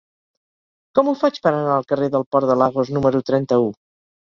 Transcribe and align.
Com 0.99 1.11
ho 1.11 1.13
faig 1.25 1.37
per 1.43 1.51
anar 1.51 1.75
al 1.75 1.87
carrer 1.93 2.09
del 2.17 2.27
Port 2.33 2.51
de 2.53 2.57
Lagos 2.65 2.93
número 2.99 3.25
trenta-u? 3.31 3.71